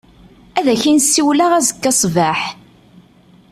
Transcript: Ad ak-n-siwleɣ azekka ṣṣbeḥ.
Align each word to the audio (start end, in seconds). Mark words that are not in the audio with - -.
Ad 0.57 0.65
ak-n-siwleɣ 0.73 1.51
azekka 1.59 1.91
ṣṣbeḥ. 1.97 2.41